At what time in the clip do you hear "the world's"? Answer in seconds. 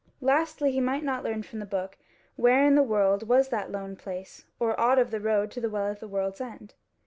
5.99-6.41